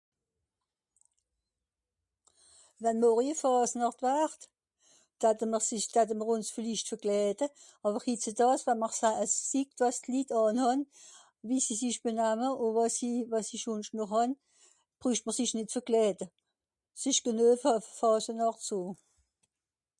[2.83, 4.41] wann morje faasnàcht wart
[5.25, 7.45] datte mr sich datte mr ùns villicht verkläde
[7.89, 9.19] àwer hitzeudeus wa mr sahn....
[9.81, 10.79] wàs d'lit àhn hàn
[11.47, 14.31] wie sie sich benahme o wàs'i wàs'isch schònscht nòr hàn
[14.99, 16.25] brüsch mr sich nìt so kläde
[17.01, 18.79] s'isch geneu fà faasenàcht à so